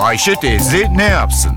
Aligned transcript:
Ayşe 0.00 0.34
teyze 0.34 0.86
ne 0.96 1.04
yapsın? 1.04 1.52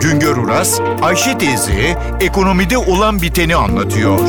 Güngör 0.00 0.36
Uras, 0.36 0.80
Ayşe 1.02 1.38
teyze 1.38 1.98
ekonomide 2.20 2.78
olan 2.78 3.22
biteni 3.22 3.56
anlatıyor. 3.56 4.20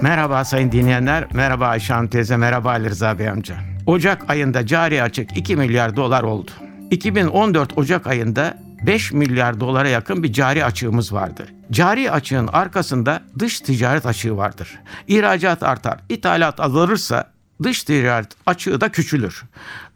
Merhaba 0.00 0.44
sayın 0.44 0.72
dinleyenler, 0.72 1.26
merhaba 1.32 1.66
Ayşe 1.66 1.94
Hanım 1.94 2.08
teyze, 2.08 2.36
merhaba 2.36 2.70
Ali 2.70 2.90
Rıza 2.90 3.18
Bey 3.18 3.28
amca. 3.28 3.54
Ocak 3.86 4.30
ayında 4.30 4.66
cari 4.66 5.02
açık 5.02 5.36
2 5.36 5.56
milyar 5.56 5.96
dolar 5.96 6.22
oldu. 6.22 6.50
2014 6.90 7.78
Ocak 7.78 8.06
ayında 8.06 8.58
5 8.86 9.12
milyar 9.12 9.60
dolara 9.60 9.88
yakın 9.88 10.22
bir 10.22 10.32
cari 10.32 10.64
açığımız 10.64 11.12
vardı. 11.12 11.46
Cari 11.70 12.10
açığın 12.10 12.46
arkasında 12.46 13.22
dış 13.38 13.60
ticaret 13.60 14.06
açığı 14.06 14.36
vardır. 14.36 14.78
İhracat 15.08 15.62
artar, 15.62 15.98
ithalat 16.08 16.60
azalırsa 16.60 17.31
dış 17.64 17.84
ticaret 17.84 18.28
açığı 18.46 18.80
da 18.80 18.88
küçülür. 18.88 19.42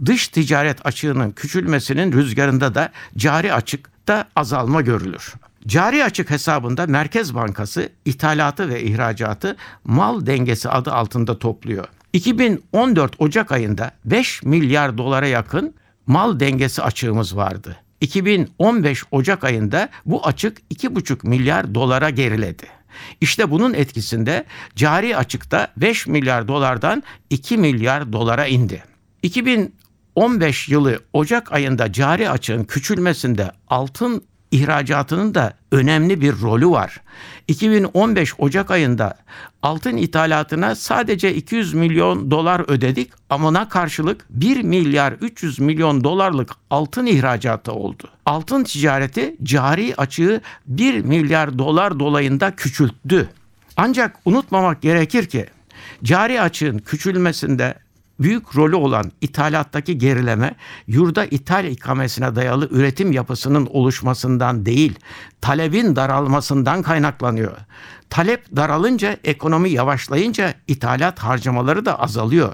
Dış 0.05 0.29
ticaret 0.29 0.87
açığının 0.87 1.31
küçülmesinin 1.31 2.13
rüzgarında 2.13 2.75
da 2.75 2.93
cari 3.17 3.53
açıkta 3.53 4.29
azalma 4.37 4.81
görülür. 4.81 5.35
Cari 5.67 6.05
açık 6.05 6.31
hesabında 6.31 6.87
Merkez 6.87 7.35
Bankası 7.35 7.89
ithalatı 8.05 8.69
ve 8.69 8.83
ihracatı 8.83 9.57
mal 9.85 10.27
dengesi 10.27 10.69
adı 10.69 10.93
altında 10.93 11.39
topluyor. 11.39 11.85
2014 12.13 13.15
Ocak 13.19 13.53
ayında 13.53 13.91
5 14.05 14.43
milyar 14.43 14.99
dolara 14.99 15.27
yakın 15.27 15.75
mal 16.07 16.41
dengesi 16.41 16.83
açığımız 16.83 17.37
vardı. 17.37 17.77
2015 18.01 19.05
Ocak 19.11 19.45
ayında 19.45 19.89
bu 20.07 20.27
açık 20.27 20.59
2,5 20.75 21.29
milyar 21.29 21.75
dolara 21.75 22.11
geriledi. 22.11 22.67
İşte 23.21 23.51
bunun 23.51 23.75
etkisinde 23.75 24.45
cari 24.77 25.17
açıkta 25.17 25.73
5 25.77 26.07
milyar 26.07 26.49
dolardan 26.49 27.03
2 27.31 27.57
milyar 27.57 28.13
dolara 28.13 28.47
indi. 28.47 28.85
2015 29.23 30.69
yılı 30.69 31.01
Ocak 31.13 31.53
ayında 31.53 31.93
cari 31.93 32.31
açığın 32.31 32.65
küçülmesinde 32.65 33.53
altın 33.69 34.25
ihracatının 34.57 35.35
da 35.35 35.53
önemli 35.73 36.21
bir 36.21 36.41
rolü 36.41 36.69
var. 36.71 37.01
2015 37.49 38.35
Ocak 38.39 38.71
ayında 38.71 39.15
altın 39.63 39.97
ithalatına 39.97 40.75
sadece 40.75 41.35
200 41.35 41.75
milyon 41.75 42.31
dolar 42.31 42.71
ödedik 42.71 43.13
ama 43.31 43.49
ona 43.49 43.69
karşılık 43.69 44.27
1 44.31 44.63
milyar 44.63 45.13
300 45.13 45.59
milyon 45.59 46.05
dolarlık 46.05 46.51
altın 46.71 47.07
ihracatı 47.07 47.73
oldu. 47.73 48.09
Altın 48.27 48.65
ticareti 48.65 49.37
cari 49.43 49.95
açığı 49.97 50.41
1 50.67 51.01
milyar 51.01 51.59
dolar 51.59 52.01
dolayında 52.01 52.57
küçülttü. 52.57 53.29
Ancak 53.77 54.17
unutmamak 54.25 54.83
gerekir 54.83 55.27
ki 55.27 55.47
cari 56.05 56.41
açığın 56.41 56.79
küçülmesinde 56.79 57.75
büyük 58.21 58.57
rolü 58.57 58.77
olan 58.77 59.13
ithalattaki 59.21 59.99
gerileme 59.99 60.55
yurda 60.87 61.25
ithal 61.25 61.65
ikamesine 61.65 62.37
dayalı 62.37 62.69
üretim 62.71 63.13
yapısının 63.13 63.67
oluşmasından 63.67 64.67
değil, 64.67 64.95
talebin 65.41 65.97
daralmasından 65.97 66.83
kaynaklanıyor. 66.83 67.57
Talep 68.11 68.57
daralınca, 68.57 69.17
ekonomi 69.25 69.71
yavaşlayınca 69.71 70.55
ithalat 70.69 71.19
harcamaları 71.19 71.85
da 71.85 72.01
azalıyor. 72.01 72.53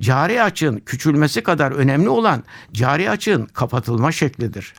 Cari 0.00 0.42
açığın 0.42 0.76
küçülmesi 0.76 1.42
kadar 1.42 1.72
önemli 1.72 2.08
olan 2.08 2.44
cari 2.72 3.10
açığın 3.10 3.44
kapatılma 3.46 4.12
şeklidir. 4.12 4.74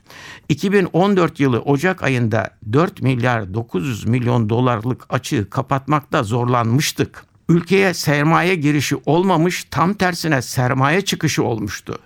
2014 0.50 1.40
yılı 1.40 1.60
Ocak 1.62 2.04
ayında 2.04 2.50
4 2.74 3.02
milyar 3.02 3.54
900 3.54 4.06
milyon 4.06 4.50
dolarlık 4.50 5.06
açığı 5.10 5.50
kapatmakta 5.50 6.24
zorlanmıştık 6.24 7.29
ülkeye 7.50 7.94
sermaye 7.94 8.56
girişi 8.56 8.96
olmamış, 9.06 9.66
tam 9.72 9.94
tersine 9.94 10.42
sermaye 10.42 11.02
çıkışı 11.02 11.44
olmuştu. 11.44 12.00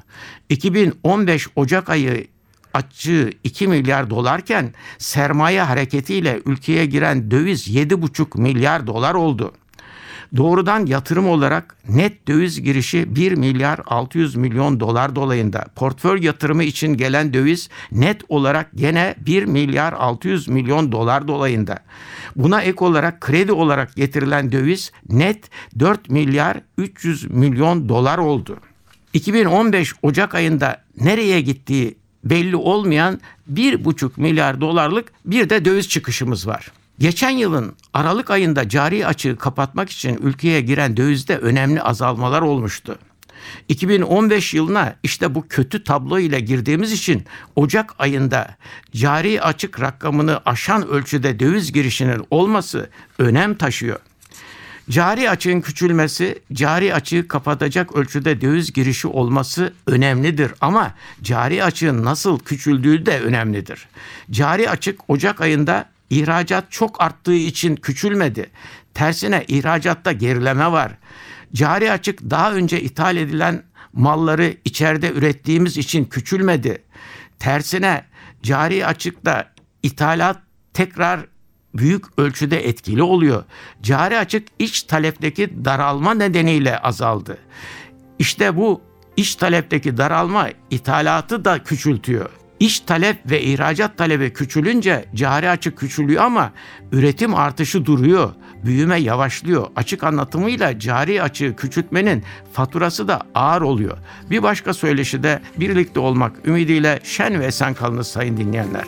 2015 0.50 1.47
Ocak 1.55 1.89
ayı 1.89 2.27
açığı 2.73 3.31
2 3.44 3.67
milyar 3.67 4.09
dolarken 4.09 4.73
sermaye 4.97 5.62
hareketiyle 5.62 6.41
ülkeye 6.45 6.85
giren 6.85 7.31
döviz 7.31 7.68
7,5 7.68 8.41
milyar 8.41 8.88
dolar 8.88 9.13
oldu. 9.13 9.53
Doğrudan 10.35 10.85
yatırım 10.85 11.29
olarak 11.29 11.75
net 11.89 12.27
döviz 12.27 12.61
girişi 12.61 13.16
1 13.16 13.31
milyar 13.31 13.79
600 13.85 14.35
milyon 14.35 14.79
dolar 14.79 15.16
dolayında. 15.16 15.66
Portföy 15.75 16.25
yatırımı 16.25 16.63
için 16.63 16.94
gelen 16.94 17.33
döviz 17.33 17.69
net 17.91 18.21
olarak 18.29 18.69
gene 18.75 19.16
1 19.17 19.44
milyar 19.44 19.94
600 19.94 20.47
milyon 20.47 20.91
dolar 20.91 21.27
dolayında. 21.27 21.79
Buna 22.35 22.61
ek 22.61 22.85
olarak 22.85 23.21
kredi 23.21 23.51
olarak 23.51 23.95
getirilen 23.95 24.51
döviz 24.51 24.91
net 25.09 25.49
4 25.79 26.09
milyar 26.09 26.61
300 26.77 27.31
milyon 27.31 27.89
dolar 27.89 28.17
oldu. 28.17 28.57
2015 29.13 29.94
Ocak 30.01 30.35
ayında 30.35 30.83
nereye 31.01 31.41
gittiği 31.41 31.97
belli 32.23 32.55
olmayan 32.55 33.19
1,5 33.53 34.11
milyar 34.17 34.61
dolarlık 34.61 35.11
bir 35.25 35.50
de 35.50 35.65
döviz 35.65 35.89
çıkışımız 35.89 36.47
var. 36.47 36.71
Geçen 37.00 37.30
yılın 37.30 37.76
Aralık 37.94 38.31
ayında 38.31 38.70
cari 38.70 39.08
açığı 39.08 39.38
kapatmak 39.38 39.90
için 39.90 40.20
ülkeye 40.22 40.62
giren 40.62 40.98
dövizde 40.98 41.38
önemli 41.38 41.81
azalmalar 41.81 42.42
olmuştu. 42.42 42.98
2015 43.70 44.54
yılına 44.54 44.96
işte 45.04 45.36
bu 45.36 45.48
kötü 45.48 45.84
tablo 45.84 46.20
ile 46.20 46.40
girdiğimiz 46.40 46.92
için 46.92 47.26
Ocak 47.56 47.96
ayında 48.00 48.56
cari 48.96 49.42
açık 49.42 49.81
rakamını 49.81 50.42
aşan 50.46 50.88
ölçüde 50.88 51.40
döviz 51.40 51.72
girişinin 51.72 52.26
olması 52.31 52.90
önem 53.20 53.56
taşıyor. 53.56 54.00
Cari 54.90 55.30
açığın 55.30 55.62
küçülmesi, 55.62 56.40
cari 56.54 56.94
açığı 56.94 57.28
kapatacak 57.28 57.96
ölçüde 57.96 58.42
döviz 58.42 58.74
girişi 58.74 59.08
olması 59.08 59.74
önemlidir 59.88 60.52
ama 60.62 60.94
cari 61.22 61.64
açığın 61.64 62.06
nasıl 62.06 62.40
küçüldüğü 62.40 63.06
de 63.06 63.20
önemlidir. 63.20 63.88
Cari 64.31 64.70
açık 64.70 65.10
Ocak 65.10 65.42
ayında 65.42 65.93
ihracat 66.13 66.72
çok 66.72 67.01
arttığı 67.01 67.34
için 67.34 67.75
küçülmedi. 67.75 68.50
Tersine 68.94 69.46
ihracatta 69.47 70.12
gerileme 70.12 70.72
var. 70.72 70.91
Cari 71.53 71.91
açık 71.91 72.22
daha 72.22 72.53
önce 72.53 72.81
ithal 72.81 73.18
edilen 73.18 73.63
malları 73.94 74.57
içeride 74.66 75.12
ürettiğimiz 75.12 75.78
için 75.78 76.06
küçülmedi. 76.06 76.84
Tersine 77.40 78.06
cari 78.44 78.85
açıkta 78.85 79.53
ithalat 79.84 80.38
tekrar 80.74 81.19
büyük 81.74 82.06
ölçüde 82.19 82.68
etkili 82.68 83.03
oluyor. 83.03 83.44
Cari 83.81 84.18
açık 84.18 84.47
iç 84.59 84.84
talepteki 84.84 85.66
daralma 85.66 86.13
nedeniyle 86.13 86.78
azaldı. 86.78 87.38
İşte 88.19 88.57
bu 88.57 88.81
iç 89.18 89.35
talepteki 89.35 89.97
daralma 89.97 90.50
ithalatı 90.69 91.45
da 91.45 91.63
küçültüyor. 91.63 92.43
İş 92.63 92.79
talep 92.79 93.31
ve 93.31 93.41
ihracat 93.41 93.97
talebi 93.97 94.34
küçülünce 94.34 95.06
cari 95.16 95.50
açık 95.50 95.78
küçülüyor 95.78 96.24
ama 96.24 96.51
üretim 96.91 97.35
artışı 97.35 97.85
duruyor. 97.85 98.34
Büyüme 98.66 99.00
yavaşlıyor. 99.00 99.68
Açık 99.75 100.03
anlatımıyla 100.03 100.79
cari 100.79 101.22
açığı 101.22 101.56
küçültmenin 101.56 102.24
faturası 102.53 103.07
da 103.07 103.22
ağır 103.35 103.62
oluyor. 103.62 103.97
Bir 104.29 104.44
başka 104.44 104.74
söyleşi 104.74 105.24
de 105.24 105.41
birlikte 105.59 106.00
olmak 106.00 106.31
ümidiyle 106.46 107.00
şen 107.03 107.40
ve 107.40 107.46
esen 107.46 107.74
kalınız 107.74 108.07
sayın 108.07 108.38
dinleyenler. 108.38 108.84